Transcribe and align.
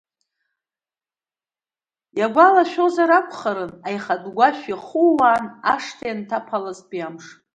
Иагәалашәозар 2.19 3.11
акәхарын, 3.19 3.71
аихатә 3.87 4.29
гәашә 4.35 4.65
иахууааны 4.71 5.49
ашҭа 5.73 6.05
ианҭаԥалазтәи 6.07 7.05
амш. 7.07 7.25